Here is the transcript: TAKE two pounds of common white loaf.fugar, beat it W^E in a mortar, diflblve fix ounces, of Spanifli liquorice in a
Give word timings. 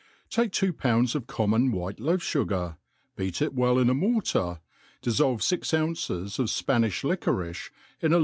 TAKE 0.31 0.51
two 0.51 0.73
pounds 0.73 1.13
of 1.13 1.27
common 1.27 1.71
white 1.71 1.99
loaf.fugar, 1.99 2.77
beat 3.15 3.39
it 3.39 3.55
W^E 3.55 3.79
in 3.83 3.87
a 3.87 3.93
mortar, 3.93 4.59
diflblve 5.03 5.47
fix 5.47 5.75
ounces, 5.75 6.39
of 6.39 6.47
Spanifli 6.47 7.03
liquorice 7.09 7.69
in 8.01 8.11
a 8.13 8.19